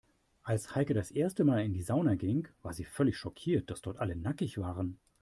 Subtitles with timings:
[0.41, 3.99] Als Heike das erste Mal in die Sauna ging, war sie völlig schockiert, dass dort
[3.99, 4.97] alle nackig waren.